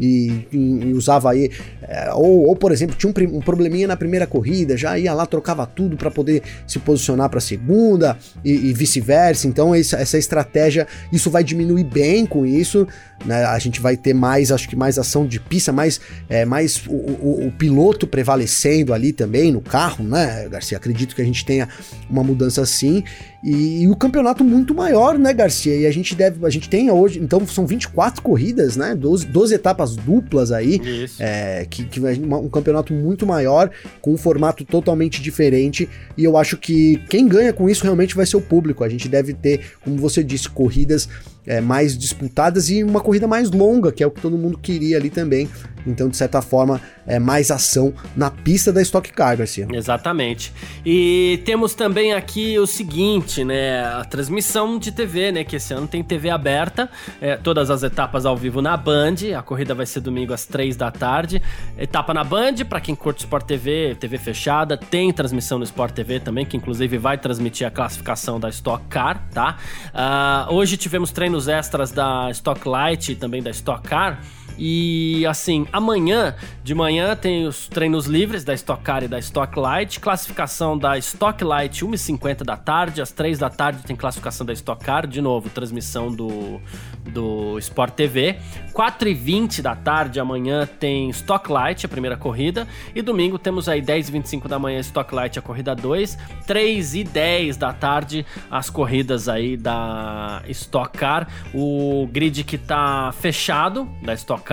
[0.00, 1.50] e, e, usava aí,
[1.82, 5.26] é, ou, ou, por exemplo, tinha um, um, probleminha na primeira corrida, já ia lá,
[5.26, 9.46] trocava tudo para poder se posicionar para a segunda e, e vice-versa.
[9.46, 12.86] Então, essa, essa estratégia, isso vai diminuir bem com isso.
[13.24, 13.44] Né?
[13.44, 16.92] A gente vai ter mais, acho que mais ação de pista, mais, é, mais o,
[16.92, 20.76] o, o, piloto prevalecendo ali também no carro, né, Garcia?
[20.76, 21.68] Acredito que a gente tenha
[22.08, 23.02] uma mudança assim.
[23.42, 25.76] E, e, o campeonato muito maior, né, Garcia?
[25.76, 28.94] E a gente deve, a gente tem hoje, então são 24 corridas, né?
[28.94, 30.80] 12, 12 etapas duplas aí,
[31.20, 33.70] é, que, que um campeonato muito maior,
[34.00, 35.88] com um formato totalmente diferente.
[36.16, 38.82] E eu acho que quem ganha com isso realmente vai ser o público.
[38.82, 41.08] A gente deve ter, como você disse, corridas
[41.48, 44.98] é, mais disputadas e uma corrida mais longa, que é o que todo mundo queria
[44.98, 45.48] ali também.
[45.86, 49.66] Então, de certa forma, é mais ação na pista da Stock Car, Garcia.
[49.72, 50.52] Exatamente.
[50.84, 53.84] E temos também aqui o seguinte, né?
[53.84, 55.44] A transmissão de TV, né?
[55.44, 59.14] Que esse ano tem TV aberta, é, todas as etapas ao vivo na Band.
[59.36, 61.40] A corrida vai ser domingo às três da tarde.
[61.78, 66.20] Etapa na Band, para quem curte Sport TV, TV fechada, tem transmissão no Sport TV
[66.20, 69.56] também, que inclusive vai transmitir a classificação da Stock Car, tá?
[69.94, 74.20] Uh, hoje tivemos treinos extras da Stock Light e também da Stock Car.
[74.58, 79.58] E assim, amanhã de manhã tem os treinos livres da Stock Car e da Stock
[79.58, 84.52] Light, classificação da Stock Light 1h50 da tarde, às 3 da tarde tem classificação da
[84.52, 86.60] Stock Car, de novo, transmissão do,
[87.06, 88.38] do Sport TV.
[88.74, 94.48] 4h20 da tarde amanhã tem Stock Light, a primeira corrida, e domingo temos aí 10h25
[94.48, 99.56] da manhã Stock Light, a corrida 2, 3 e 10 da tarde as corridas aí
[99.56, 104.47] da Stock Car, o grid que tá fechado da Stock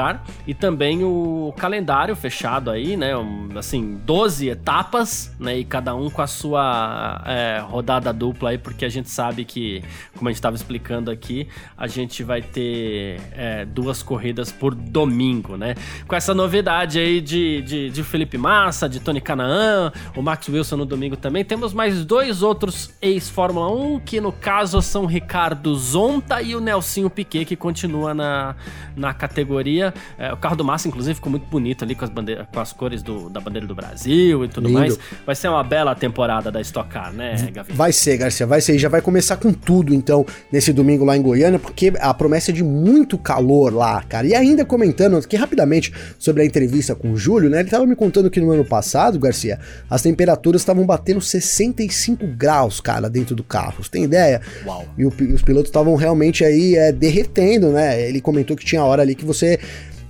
[0.46, 3.12] e também o calendário fechado aí, né?
[3.58, 5.60] Assim, 12 etapas, né?
[5.60, 9.82] E cada um com a sua é, rodada dupla aí, porque a gente sabe que,
[10.18, 15.56] como a gente estava explicando aqui, a gente vai ter é, duas corridas por domingo,
[15.56, 15.76] né?
[16.08, 20.76] Com essa novidade aí de, de, de Felipe Massa, de Tony Canaan, o Max Wilson
[20.78, 21.46] no domingo também.
[21.46, 27.10] Temos mais dois outros ex-Fórmula 1, que no caso são Ricardo Zonta e o Nelsinho
[27.10, 28.56] Piquet, que continua na,
[28.96, 29.85] na categoria
[30.17, 32.74] é, o carro do Massa, inclusive, ficou muito bonito ali com as, bandeira, com as
[32.74, 34.80] cores do, da bandeira do Brasil e tudo Lindo.
[34.80, 35.00] mais.
[35.26, 37.74] Vai ser uma bela temporada da Stock Car, né, Gavi?
[37.74, 38.76] Vai ser, Garcia, vai ser.
[38.76, 42.52] E já vai começar com tudo, então, nesse domingo lá em Goiânia, porque a promessa
[42.52, 44.28] é de muito calor lá, cara.
[44.28, 47.60] E ainda comentando aqui rapidamente sobre a entrevista com o Júlio, né?
[47.60, 52.80] Ele tava me contando que no ano passado, Garcia, as temperaturas estavam batendo 65 graus,
[52.80, 53.84] cara, dentro do carro.
[53.84, 54.41] Você tem ideia?
[54.65, 54.86] Uau.
[54.98, 58.08] E, o, os pilotos estavam realmente aí é, derretendo, né?
[58.08, 59.60] Ele comentou que tinha hora ali que você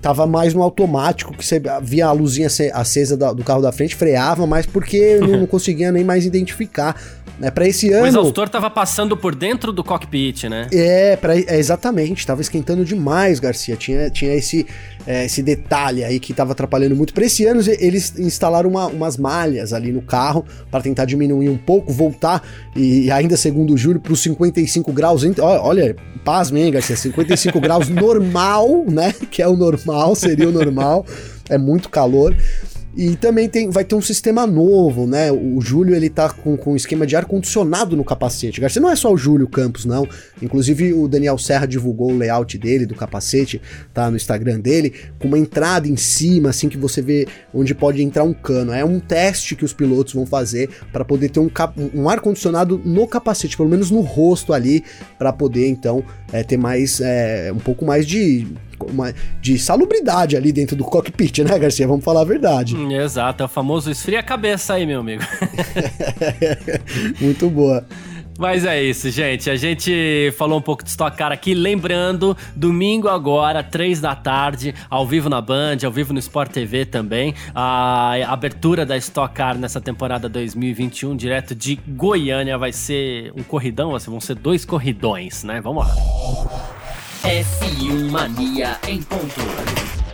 [0.05, 4.45] tava mais no automático, que você via a luzinha acesa do carro da frente, freava,
[4.45, 6.95] mas porque não conseguia nem mais identificar.
[7.39, 7.49] Né?
[7.49, 8.03] Para esse ano.
[8.03, 10.67] O exaustor tava passando por dentro do cockpit, né?
[10.71, 13.75] É, pra, é exatamente, tava esquentando demais, Garcia.
[13.75, 14.65] Tinha, tinha esse,
[15.07, 17.11] é, esse detalhe aí que tava atrapalhando muito.
[17.11, 21.57] Para esse ano, eles instalaram uma, umas malhas ali no carro para tentar diminuir um
[21.57, 22.41] pouco, voltar,
[22.75, 25.23] e ainda segundo o Júlio, para os 55 graus.
[25.41, 29.13] Olha, pasmem, Garcia, 55 graus normal, né?
[29.29, 31.05] Que é o normal normal, seria o normal.
[31.49, 32.35] é muito calor.
[32.97, 35.29] E também tem, vai ter um sistema novo, né?
[35.29, 38.61] O Júlio ele tá com, com um esquema de ar-condicionado no capacete.
[38.61, 40.07] Garcia, não é só o Júlio Campos, não.
[40.41, 43.61] Inclusive o Daniel Serra divulgou o layout dele, do capacete,
[43.93, 48.01] tá no Instagram dele, com uma entrada em cima, assim, que você vê onde pode
[48.01, 48.71] entrar um cano.
[48.71, 51.51] É um teste que os pilotos vão fazer para poder ter um,
[51.93, 54.85] um ar-condicionado no capacete, pelo menos no rosto ali,
[55.19, 56.01] para poder então
[56.35, 58.47] é, ter mais, é, um pouco mais de
[58.79, 61.87] uma, de salubridade ali dentro do cockpit, né, Garcia?
[61.87, 62.75] Vamos falar a verdade.
[62.75, 65.23] Hum, exato, é o famoso esfria a cabeça aí, meu amigo.
[67.19, 67.85] Muito boa.
[68.37, 69.49] Mas é isso, gente.
[69.49, 71.53] A gente falou um pouco de Stock Car aqui.
[71.53, 76.85] Lembrando, domingo agora, três da tarde, ao vivo na Band, ao vivo no Sport TV
[76.85, 77.33] também.
[77.53, 83.97] A abertura da Stock Car nessa temporada 2021, direto de Goiânia, vai ser um corridão,
[83.97, 85.61] vão ser dois corridões, né?
[85.61, 85.95] Vamos lá.
[87.23, 90.04] F1 Mania em ponto.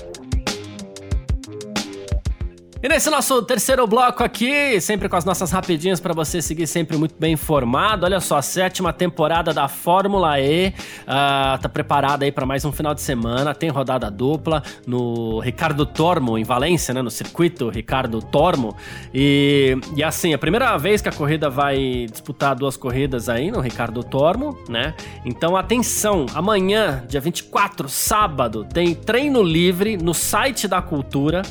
[2.83, 6.97] E nesse nosso terceiro bloco aqui, sempre com as nossas rapidinhas para você seguir sempre
[6.97, 8.07] muito bem informado.
[8.07, 12.71] Olha só, a sétima temporada da Fórmula E uh, tá preparada aí para mais um
[12.71, 13.53] final de semana.
[13.53, 17.03] Tem rodada dupla no Ricardo Tormo, em Valência, né?
[17.03, 18.75] No circuito Ricardo Tormo.
[19.13, 23.59] E, e assim, a primeira vez que a corrida vai disputar duas corridas aí no
[23.59, 24.95] Ricardo Tormo, né?
[25.23, 31.43] Então atenção, amanhã, dia 24, sábado, tem treino livre no site da Cultura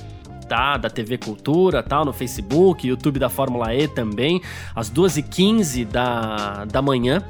[0.50, 0.76] tá?
[0.76, 4.42] Da TV Cultura, tal, no Facebook, YouTube da Fórmula E também,
[4.74, 7.22] às 2h15 da, da manhã.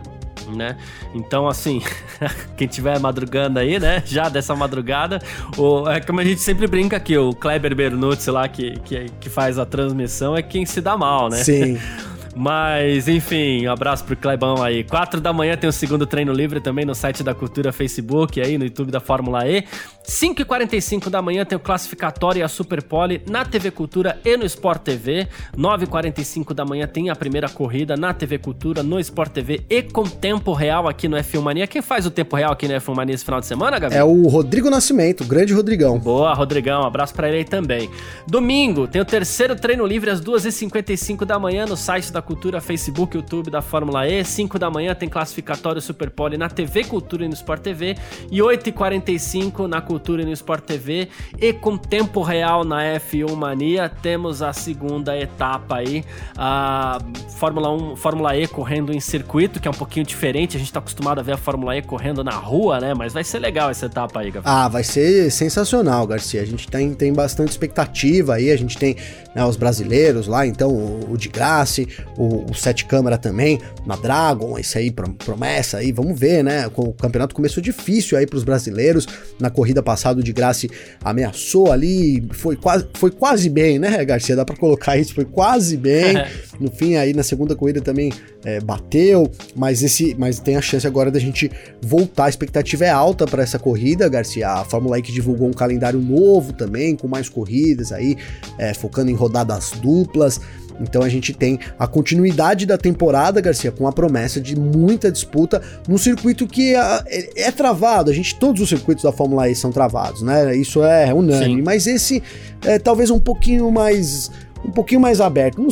[0.56, 0.76] Né?
[1.14, 1.80] Então, assim,
[2.56, 4.02] quem tiver madrugando aí, né?
[4.04, 5.20] Já dessa madrugada,
[5.56, 9.28] o, é como a gente sempre brinca aqui, o Kleber Bernucci lá, que, que, que
[9.28, 11.44] faz a transmissão, é quem se dá mal, né?
[11.44, 11.78] Sim.
[12.34, 14.84] Mas, enfim, um abraço pro Clebão aí.
[14.84, 18.56] Quatro da manhã tem o segundo treino livre também no site da Cultura Facebook, aí
[18.56, 19.64] no YouTube da Fórmula E.
[20.10, 24.44] 5h45 da manhã tem o classificatório e a Super Pole na TV Cultura e no
[24.44, 25.28] Sport TV.
[25.56, 30.02] 9h45 da manhã tem a primeira corrida na TV Cultura, no Sport TV e com
[30.04, 31.66] tempo real aqui no F1 Mania.
[31.66, 33.94] Quem faz o tempo real aqui no F1 Mania esse final de semana, Gabi?
[33.94, 35.98] É o Rodrigo Nascimento, o grande Rodrigão.
[35.98, 37.88] Boa, Rodrigão, um abraço pra ele aí também.
[38.26, 42.60] Domingo tem o terceiro treino livre às 2h55 da manhã no site da da Cultura,
[42.60, 44.22] Facebook, YouTube da Fórmula E.
[44.22, 47.96] 5 da manhã tem classificatório Super Pole na TV Cultura e no Sport TV.
[48.30, 51.08] E 8h45 na Cultura e no Sport TV.
[51.38, 56.04] E com tempo real na F1 Mania, temos a segunda etapa aí.
[56.36, 56.98] A
[57.36, 60.56] Fórmula 1, Fórmula E correndo em circuito, que é um pouquinho diferente.
[60.56, 62.92] A gente tá acostumado a ver a Fórmula E correndo na rua, né?
[62.92, 64.54] Mas vai ser legal essa etapa aí, Gabriel.
[64.54, 66.42] Ah, vai ser sensacional, Garcia.
[66.42, 68.50] A gente tem, tem bastante expectativa aí.
[68.50, 68.96] A gente tem
[69.34, 71.70] né, os brasileiros lá, então o, o de Graça,
[72.16, 76.68] o, o Sete Câmara também, na Dragon, esse aí, promessa aí, vamos ver, né?
[76.76, 79.06] O campeonato começou difícil aí pros brasileiros,
[79.38, 80.66] na corrida passada o de Graça
[81.02, 84.36] ameaçou ali, foi quase, foi quase bem, né, Garcia?
[84.36, 86.14] Dá pra colocar isso, foi quase bem.
[86.60, 88.12] no fim, aí na segunda corrida também
[88.44, 92.26] é, bateu, mas esse, mas tem a chance agora da gente voltar.
[92.26, 94.48] A expectativa é alta para essa corrida, Garcia.
[94.48, 98.16] A Fórmula E que divulgou um calendário novo também, com mais corridas aí,
[98.58, 100.40] é, focando em rodadas duplas.
[100.80, 105.62] Então a gente tem a continuidade da temporada, Garcia, com a promessa de muita disputa
[105.86, 108.10] num circuito que é, é, é travado.
[108.10, 110.56] A gente, todos os circuitos da Fórmula E são travados, né?
[110.56, 111.56] Isso é unânime.
[111.56, 111.62] Sim.
[111.62, 112.22] Mas esse
[112.64, 114.30] é talvez um pouquinho mais
[114.64, 115.60] um pouquinho mais aberto.
[115.60, 115.68] Não,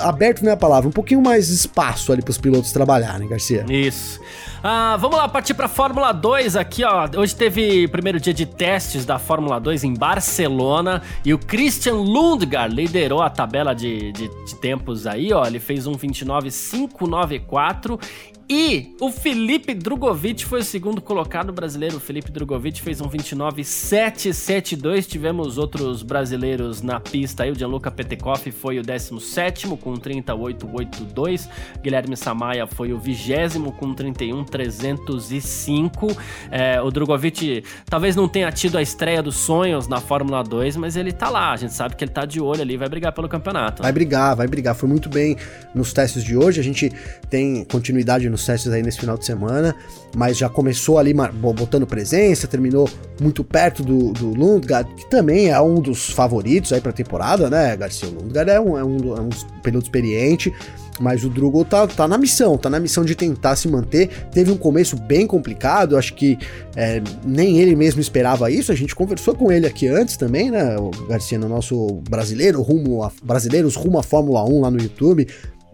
[0.00, 3.64] aberto não é a palavra, um pouquinho mais espaço ali para os pilotos trabalharem, Garcia.
[3.68, 4.20] Isso.
[4.62, 7.08] Ah, vamos lá, partir para Fórmula 2 aqui, ó.
[7.16, 12.74] Hoje teve primeiro dia de testes da Fórmula 2 em Barcelona e o Christian Lundgaard
[12.74, 15.46] liderou a tabela de, de, de tempos aí, ó.
[15.46, 18.00] Ele fez um 29.594
[18.48, 21.96] e o Felipe Drogovic foi o segundo colocado brasileiro.
[21.96, 25.06] O Felipe Drogovic fez um 29.772.
[25.06, 27.50] Tivemos outros brasileiros na pista aí.
[27.50, 31.48] O Gianluca Petekoff foi o 17 com 38.82.
[31.82, 36.16] Guilherme Samaia foi o 20 com 31.305.
[36.48, 40.94] É, o Drogovic talvez não tenha tido a estreia dos sonhos na Fórmula 2, mas
[40.94, 41.52] ele tá lá.
[41.52, 43.82] A gente sabe que ele tá de olho ali vai brigar pelo campeonato.
[43.82, 44.76] Vai brigar, vai brigar.
[44.76, 45.36] Foi muito bem
[45.74, 46.60] nos testes de hoje.
[46.60, 46.92] A gente
[47.28, 49.74] tem continuidade no nos testes aí nesse final de semana,
[50.14, 52.88] mas já começou ali botando presença, terminou
[53.20, 57.74] muito perto do, do Lundgaard, que também é um dos favoritos aí pra temporada, né,
[57.76, 58.08] Garcia?
[58.08, 59.30] Lundgaard é um, é um, é um
[59.62, 60.52] piloto experiente,
[61.00, 64.08] mas o Drugo tá, tá na missão, tá na missão de tentar se manter.
[64.30, 66.38] Teve um começo bem complicado, acho que
[66.74, 68.72] é, nem ele mesmo esperava isso.
[68.72, 73.02] A gente conversou com ele aqui antes também, né, o Garcia, no nosso brasileiro rumo
[73.02, 75.26] a, brasileiros rumo à Fórmula 1 lá no YouTube.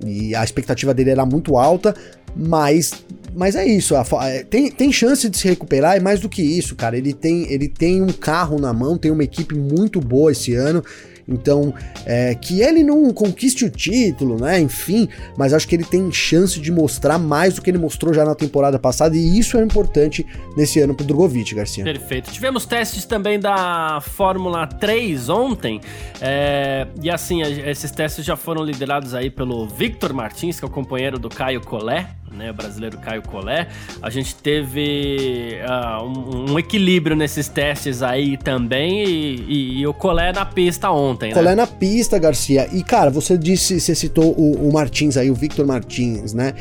[0.05, 1.95] E a expectativa dele era muito alta,
[2.35, 6.29] mas, mas é isso, a, é, tem, tem chance de se recuperar, e mais do
[6.29, 6.97] que isso, cara.
[6.97, 10.83] Ele tem, ele tem um carro na mão, tem uma equipe muito boa esse ano.
[11.29, 14.61] Então, é, que ele não conquiste o título, né?
[14.61, 18.25] Enfim, mas acho que ele tem chance de mostrar mais do que ele mostrou já
[18.25, 21.85] na temporada passada, e isso é importante nesse ano pro Drogovic, Garcia.
[21.85, 22.31] Perfeito.
[22.31, 25.81] Tivemos testes também da Fórmula 3 ontem,
[26.21, 30.71] é, e assim, esses testes já foram liderados aí pelo Victor Martins, que é o
[30.71, 33.69] companheiro do Caio Collet, né, o brasileiro Caio Collet.
[34.01, 39.95] A gente teve uh, um, um, equilíbrio nesses testes aí também e, e, e o
[39.95, 41.35] Collet na pista ontem, né?
[41.35, 42.69] Collet na pista, Garcia.
[42.73, 46.55] E, cara, você disse, você citou o, o Martins aí, o Victor Martins, né?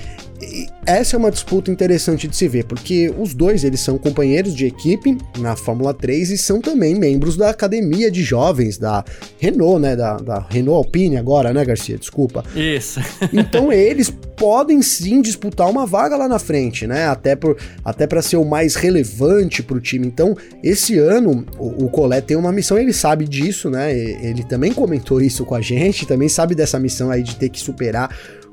[0.85, 4.65] Essa é uma disputa interessante de se ver, porque os dois eles são companheiros de
[4.65, 9.03] equipe na Fórmula 3 e são também membros da academia de jovens da
[9.39, 9.95] Renault, né?
[9.95, 11.97] Da, da Renault Alpine agora, né, Garcia?
[11.97, 12.43] Desculpa.
[12.55, 12.99] Isso.
[13.31, 17.05] então eles podem sim disputar uma vaga lá na frente, né?
[17.05, 20.07] Até, por, até para ser o mais relevante para o time.
[20.07, 23.95] Então, esse ano, o, o Collet tem uma missão, ele sabe disso, né?
[23.95, 27.59] Ele também comentou isso com a gente, também sabe dessa missão aí de ter que
[27.59, 28.09] superar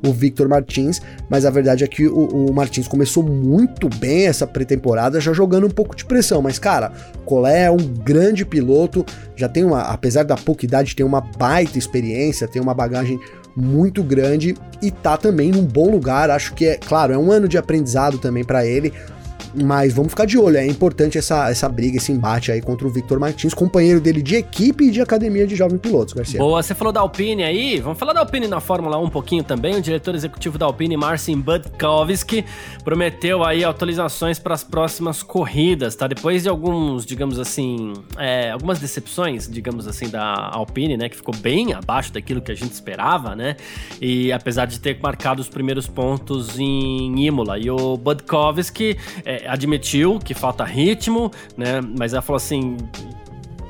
[0.07, 4.47] o Victor Martins, mas a verdade é que o, o Martins começou muito bem essa
[4.47, 6.93] pré-temporada, já jogando um pouco de pressão, mas cara,
[7.25, 9.05] Colé é um grande piloto,
[9.37, 13.19] já tem uma, apesar da pouca idade, tem uma baita experiência, tem uma bagagem
[13.57, 16.31] muito grande e tá também num bom lugar.
[16.31, 18.93] Acho que é, claro, é um ano de aprendizado também para ele.
[19.55, 22.91] Mas vamos ficar de olho, é importante essa, essa briga, esse embate aí contra o
[22.91, 26.39] Victor Martins, companheiro dele de equipe e de academia de jovens pilotos, Garcia.
[26.39, 29.43] Boa, você falou da Alpine aí, vamos falar da Alpine na Fórmula 1 um pouquinho
[29.43, 29.77] também.
[29.77, 32.45] O diretor executivo da Alpine, Marcin Budkowski,
[32.85, 36.07] prometeu aí atualizações para as próximas corridas, tá?
[36.07, 41.35] Depois de alguns, digamos assim, é, algumas decepções, digamos assim, da Alpine, né, que ficou
[41.37, 43.57] bem abaixo daquilo que a gente esperava, né?
[44.01, 47.59] E apesar de ter marcado os primeiros pontos em Imola.
[47.59, 51.81] E o Budkowski é, admitiu que falta ritmo, né?
[51.81, 52.77] Mas ela falou assim: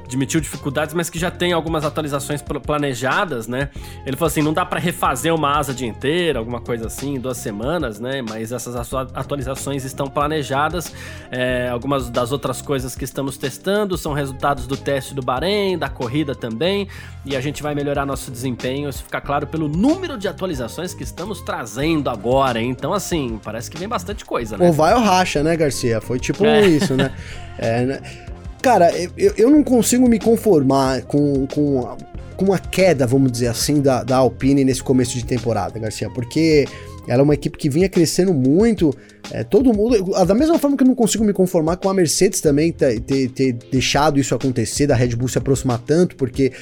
[0.09, 3.69] admitiu dificuldades, mas que já tem algumas atualizações planejadas, né?
[4.07, 7.21] Ele falou assim, não dá para refazer uma asa dia inteira, alguma coisa assim, em
[7.21, 8.23] duas semanas, né?
[8.23, 8.75] Mas essas
[9.15, 10.93] atualizações estão planejadas.
[11.31, 15.91] É, algumas das outras coisas que estamos testando são resultados do teste do Bahrein, da
[15.91, 16.89] corrida também,
[17.25, 18.89] e a gente vai melhorar nosso desempenho.
[18.89, 22.61] Isso fica claro pelo número de atualizações que estamos trazendo agora.
[22.61, 22.71] Hein?
[22.71, 24.67] Então, assim, parece que vem bastante coisa, né?
[24.67, 26.01] Ou vai ou racha, né, Garcia?
[26.01, 26.67] Foi tipo é.
[26.67, 27.13] isso, né?
[27.61, 28.01] É, né?
[28.63, 31.97] Cara, eu, eu não consigo me conformar com, com,
[32.37, 36.67] com uma queda, vamos dizer assim, da, da Alpine nesse começo de temporada, Garcia, porque
[37.07, 38.95] ela é uma equipe que vinha crescendo muito.
[39.31, 40.15] É, todo mundo.
[40.27, 43.29] Da mesma forma que eu não consigo me conformar com a Mercedes também ter, ter,
[43.31, 46.53] ter deixado isso acontecer, da Red Bull se aproximar tanto, porque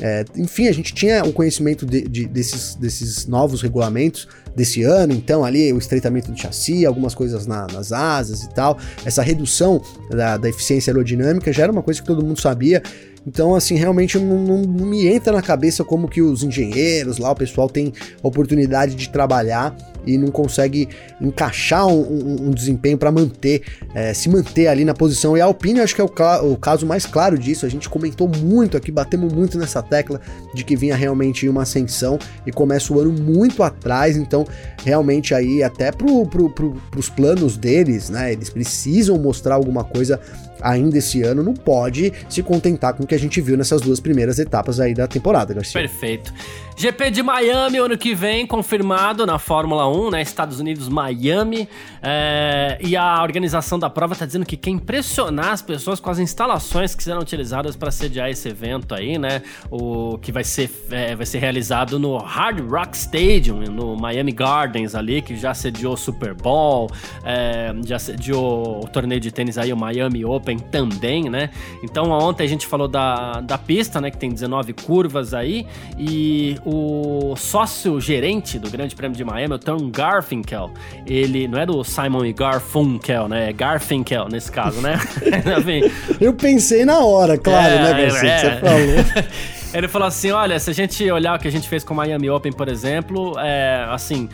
[0.00, 5.12] é, enfim, a gente tinha o conhecimento de, de, desses, desses novos regulamentos desse ano,
[5.12, 9.82] então ali o estreitamento do chassi, algumas coisas na, nas asas e tal, essa redução
[10.10, 12.82] da, da eficiência aerodinâmica já era uma coisa que todo mundo sabia.
[13.26, 17.30] Então, assim, realmente não, não, não, me entra na cabeça como que os engenheiros lá,
[17.30, 19.74] o pessoal tem oportunidade de trabalhar
[20.06, 20.88] e não consegue
[21.20, 23.62] encaixar um, um, um desempenho para manter,
[23.94, 25.36] é, se manter ali na posição.
[25.36, 27.64] E a Alpine acho que é o, o, caso mais claro disso.
[27.64, 30.20] A gente comentou muito aqui, batemos muito nessa tecla
[30.54, 34.16] de que vinha realmente uma ascensão e começa o ano muito atrás.
[34.16, 34.46] Então,
[34.84, 38.32] realmente aí, até pro, pro, pro, pros planos deles, né?
[38.32, 40.20] Eles precisam mostrar alguma coisa
[40.64, 44.00] ainda esse ano, não pode se contentar com o que a gente viu nessas duas
[44.00, 45.80] primeiras etapas aí da temporada, Garcia.
[45.80, 46.32] Perfeito.
[46.76, 50.22] GP de Miami ano que vem, confirmado na Fórmula 1, né?
[50.22, 51.68] Estados Unidos, Miami.
[52.02, 56.18] É, e a organização da prova tá dizendo que quer impressionar as pessoas com as
[56.18, 59.42] instalações que serão utilizadas para sediar esse evento aí, né?
[59.70, 64.96] O que vai ser, é, vai ser realizado no Hard Rock Stadium, no Miami Gardens
[64.96, 66.90] ali, que já sediou o Super Bowl,
[67.24, 71.50] é, já sediou o torneio de tênis aí, o Miami Open também, né?
[71.82, 74.10] Então ontem a gente falou da, da pista, né?
[74.10, 75.66] Que tem 19 curvas aí.
[75.98, 80.70] E o sócio gerente do Grande Prêmio de Miami, o Tom Garfinkel,
[81.06, 83.50] ele não é do Simon e Garfunkel, né?
[83.50, 84.98] É Garfinkel nesse caso, né?
[86.20, 88.38] Eu pensei na hora, claro, né, é, né, Garcia, é.
[88.38, 89.24] você falou.
[89.74, 91.96] Ele falou assim: olha, se a gente olhar o que a gente fez com o
[91.96, 94.28] Miami Open, por exemplo, é assim,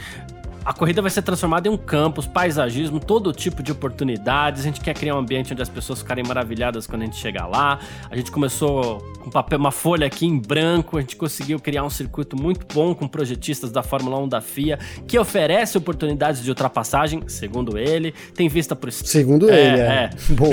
[0.64, 4.60] a corrida vai ser transformada em um campus, paisagismo, todo tipo de oportunidades.
[4.60, 7.46] A gente quer criar um ambiente onde as pessoas ficarem maravilhadas quando a gente chegar
[7.46, 7.78] lá.
[8.10, 11.90] A gente começou com papel, uma folha aqui em branco, a gente conseguiu criar um
[11.90, 17.22] circuito muito bom com projetistas da Fórmula 1 da FIA, que oferece oportunidades de ultrapassagem,
[17.28, 18.12] segundo ele.
[18.34, 19.84] Tem vista por Segundo é, ele, é.
[19.84, 20.10] é.
[20.34, 20.50] Bom.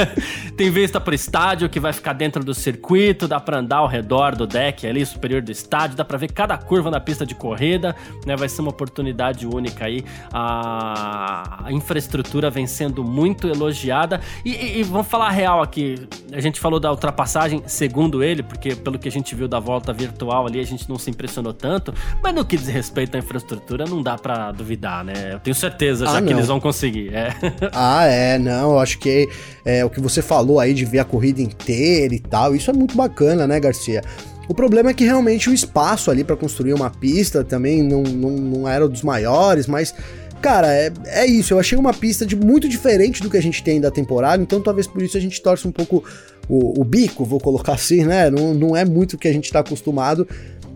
[0.56, 4.36] Tem vista por estádio que vai ficar dentro do circuito, dá para andar ao redor
[4.36, 7.96] do deck ali superior do estádio, dá para ver cada curva na pista de corrida,
[8.26, 8.36] né?
[8.36, 10.04] Vai ser uma oportunidade única aí.
[10.32, 14.20] A, infraestrutura vem sendo muito elogiada.
[14.44, 15.94] E, e, e, vamos falar a real aqui.
[16.32, 19.92] A gente falou da ultrapassagem, segundo ele, porque pelo que a gente viu da volta
[19.92, 21.92] virtual ali, a gente não se impressionou tanto.
[22.22, 25.34] Mas no que diz respeito à infraestrutura, não dá para duvidar, né?
[25.34, 27.14] Eu tenho certeza já ah, que eles vão conseguir.
[27.14, 27.30] É.
[27.72, 28.72] Ah, é, não.
[28.72, 29.28] Eu acho que
[29.64, 32.74] é, o que você falou aí de ver a corrida inteira e tal, isso é
[32.74, 34.02] muito bacana, né, Garcia?
[34.48, 38.30] O problema é que realmente o espaço ali para construir uma pista também não, não,
[38.30, 39.94] não era dos maiores, mas
[40.40, 41.52] Cara, é, é isso.
[41.52, 44.60] Eu achei uma pista de muito diferente do que a gente tem da temporada, então
[44.60, 46.02] talvez por isso a gente torce um pouco
[46.48, 48.30] o, o bico, vou colocar assim, né?
[48.30, 50.26] Não, não é muito o que a gente tá acostumado.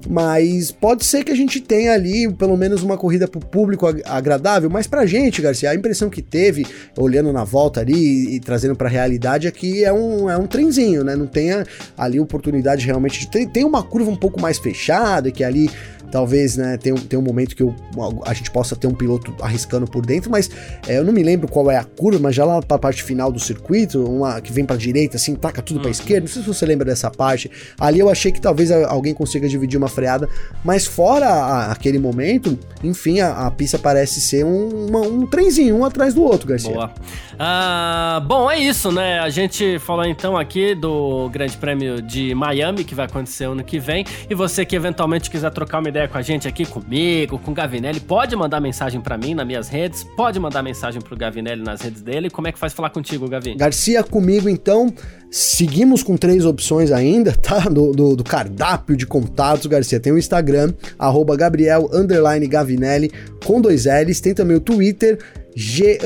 [0.08, 4.02] Mas pode ser que a gente tenha ali pelo menos uma corrida pro público ag-
[4.04, 8.76] agradável, mas pra gente, Garcia, a impressão que teve, olhando na volta ali e, trazendo
[8.76, 11.16] pra realidade, é que é um, é um trenzinho, né?
[11.16, 11.64] Não tem a-
[11.96, 13.30] ali oportunidade realmente de.
[13.30, 15.70] Tem, tem uma curva um pouco mais fechada, que ali
[16.14, 17.74] talvez, né, tem, um- tem um momento que eu-
[18.24, 20.48] a gente possa ter um piloto arriscando por dentro, mas
[20.86, 23.32] é, eu não me lembro qual é a curva, mas já lá pra parte final
[23.32, 26.46] do circuito, uma que vem pra direita, assim, taca tudo pra esquerda, não sei se
[26.46, 27.50] você lembra dessa parte,
[27.80, 30.28] ali eu achei que talvez a- alguém consiga dividir uma freada,
[30.64, 35.74] mas fora a- aquele momento, enfim, a, a pista parece ser um, uma- um trenzinho,
[35.76, 36.72] um atrás do outro, Garcia.
[36.72, 36.92] Boa.
[37.36, 39.18] Ah, bom, é isso, né?
[39.18, 43.80] A gente falou então aqui do Grande Prêmio de Miami, que vai acontecer ano que
[43.80, 44.04] vem.
[44.30, 47.54] E você que eventualmente quiser trocar uma ideia com a gente aqui, comigo, com o
[47.54, 51.80] Gavinelli, pode mandar mensagem pra mim nas minhas redes, pode mandar mensagem pro Gavinelli nas
[51.80, 52.30] redes dele.
[52.30, 53.54] Como é que faz falar contigo, Gavi?
[53.54, 54.92] Garcia comigo, então,
[55.30, 57.60] seguimos com três opções ainda, tá?
[57.68, 59.98] Do, do- do cardápio de contatos, Garcia.
[60.00, 61.88] Tem o Instagram, arroba Gabriel
[62.48, 63.10] Gavinelli,
[63.44, 64.20] com dois L's.
[64.20, 65.18] Tem também o Twitter,
[65.56, 65.98] G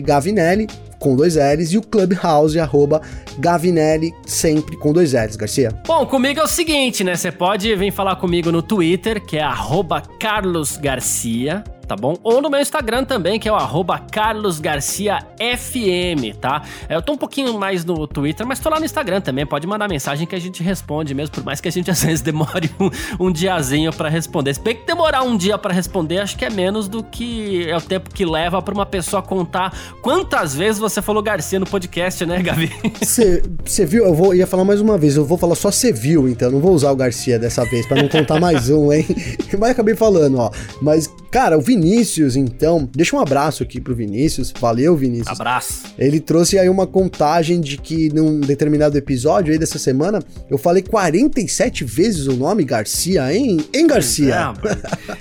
[0.00, 0.66] Gavinelli,
[1.04, 1.72] com dois L's.
[1.74, 3.02] E o Clubhouse, arroba
[3.38, 5.70] Gavinelli, sempre com dois L's, Garcia.
[5.86, 7.14] Bom, comigo é o seguinte, né?
[7.14, 12.16] Você pode vir falar comigo no Twitter, que é arroba Carlos Garcia, tá bom?
[12.22, 16.62] Ou no meu Instagram também, que é o arroba Carlos Garcia FM, tá?
[16.88, 19.46] Eu tô um pouquinho mais no Twitter, mas tô lá no Instagram também.
[19.46, 22.20] Pode mandar mensagem que a gente responde mesmo, por mais que a gente às vezes
[22.20, 24.54] demore um, um diazinho pra responder.
[24.54, 27.76] Se bem que demorar um dia pra responder, acho que é menos do que é
[27.76, 29.72] o tempo que leva pra uma pessoa contar
[30.02, 32.72] quantas vezes você falou Garcia no podcast, né, Gavi?
[33.00, 33.42] Você
[33.86, 34.04] viu?
[34.04, 36.60] Eu vou, ia falar mais uma vez, eu vou falar só você viu, então não
[36.60, 39.06] vou usar o Garcia dessa vez, pra não contar mais um, hein?
[39.58, 40.50] Mas acabei falando, ó.
[40.80, 44.54] Mas, cara, o Vinícius, então, deixa um abraço aqui pro Vinícius.
[44.60, 45.40] Valeu, Vinícius.
[45.40, 45.82] Abraço.
[45.98, 50.80] Ele trouxe aí uma contagem de que num determinado episódio aí dessa semana, eu falei
[50.80, 53.58] 47 vezes o nome Garcia, hein?
[53.74, 54.52] Hein, Garcia?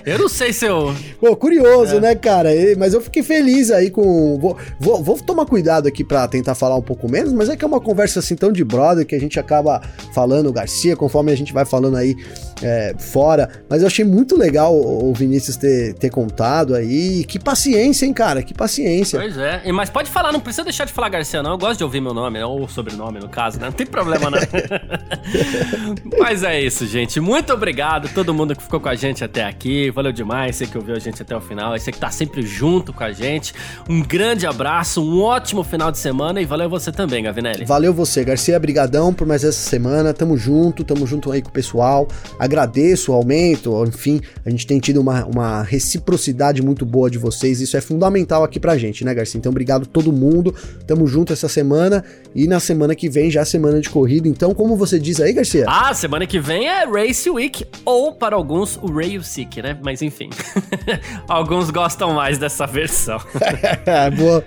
[0.06, 0.94] É, eu não sei se eu.
[1.20, 2.00] Pô, curioso, É.
[2.00, 2.50] né, cara?
[2.78, 4.38] Mas eu fiquei feliz aí com.
[4.40, 7.66] Vou, vou, vou tomar cuidado aqui pra tentar falar um pouco menos, mas é que
[7.66, 9.82] é uma conversa assim tão de brother que a gente acaba
[10.14, 12.16] falando Garcia, conforme a gente vai falando aí
[12.64, 13.50] é, fora.
[13.70, 17.24] Mas eu achei muito legal o Vinícius ter, ter contado aí.
[17.26, 18.42] Que paciência, hein, cara?
[18.42, 19.20] Que paciência.
[19.20, 19.72] Pois é.
[19.72, 21.52] Mas pode falar, não precisa deixar de falar Garcia, não.
[21.52, 22.46] Eu gosto de ouvir meu nome, né?
[22.46, 23.66] ou sobrenome, no caso, né?
[23.66, 24.40] Não tem problema, não.
[26.20, 27.20] Mas é isso, gente.
[27.20, 29.90] Muito obrigado a todo mundo que ficou com a gente até aqui.
[29.92, 31.78] Valeu demais, você que ouviu a gente até o final.
[31.78, 33.54] Você que tá sempre junto com a gente.
[33.90, 37.66] Um grande abraço, um ótimo final de semana e valeu você também, Gavinelli.
[37.66, 40.14] Valeu você, Garcia, brigadão por mais essa semana.
[40.14, 42.08] Tamo junto, tamo junto aí com o pessoal.
[42.54, 47.60] Agradeço o aumento, enfim, a gente tem tido uma, uma reciprocidade muito boa de vocês.
[47.60, 49.40] Isso é fundamental aqui pra gente, né, Garcia?
[49.40, 50.54] Então, obrigado todo mundo.
[50.86, 54.28] Tamo junto essa semana e na semana que vem já é semana de corrida.
[54.28, 55.66] Então, como você diz aí, Garcia?
[55.68, 59.76] Ah, semana que vem é Race Week, ou para alguns, o Rail Sick, né?
[59.84, 60.30] Mas enfim.
[61.28, 63.18] alguns gostam mais dessa versão.
[64.16, 64.46] Boa.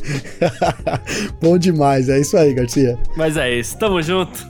[1.38, 2.98] Bom demais, é isso aí, Garcia.
[3.14, 4.49] Mas é isso, tamo junto.